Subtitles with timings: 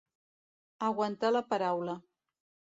[0.87, 1.97] Aguantar la paraula.